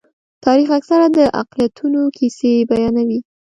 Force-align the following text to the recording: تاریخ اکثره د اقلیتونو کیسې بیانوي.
تاریخ 0.45 0.69
اکثره 0.77 1.07
د 1.17 1.19
اقلیتونو 1.41 2.01
کیسې 2.17 2.51
بیانوي. 2.69 3.19